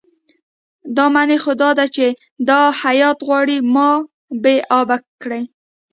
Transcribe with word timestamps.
دا 0.95 1.05
معنی 1.13 1.37
خو 1.43 1.51
دا 1.61 1.69
ده 1.79 1.85
چې 1.95 2.05
دا 2.49 2.61
هیات 2.81 3.17
غواړي 3.27 3.57
ما 3.73 3.91
بې 4.43 4.55
آبه 4.79 4.97
کړي. 5.21 5.43